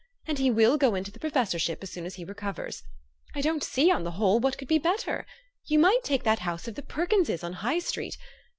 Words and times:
And 0.25 0.39
he 0.39 0.49
will 0.49 0.77
go 0.79 0.95
into 0.95 1.11
the 1.11 1.19
pro 1.19 1.29
fessorship 1.29 1.83
as 1.83 1.91
soon 1.91 2.07
as 2.07 2.15
he 2.15 2.25
recovers. 2.25 2.81
I 3.35 3.41
don't 3.41 3.63
see, 3.63 3.91
on 3.91 4.03
the 4.03 4.09
whole, 4.17 4.39
what 4.39 4.57
could 4.57 4.67
be 4.67 4.79
better. 4.79 5.27
You 5.67 5.77
might 5.77 6.03
take 6.03 6.23
that 6.23 6.39
house 6.39 6.67
of 6.67 6.73
the 6.73 6.81
Perkinses 6.81 7.43
on 7.43 7.53
High 7.53 7.77
Street. 7.77 8.17